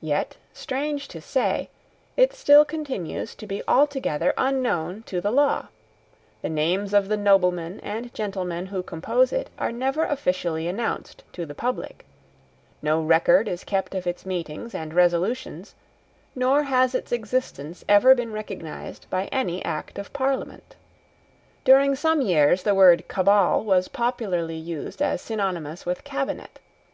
[0.00, 1.68] Yet, strange to say,
[2.16, 5.66] it still continues to be altogether unknown to the law:
[6.40, 11.44] the names of the noblemen and gentlemen who compose it are never officially announced to
[11.44, 12.06] the public:
[12.80, 15.74] no record is kept of its meetings and resolutions;
[16.34, 20.76] nor has its existence ever been recognised by any Act of Parliament.
[21.66, 26.58] During some years the word Cabal was popularly used as synonymous with Cabinet.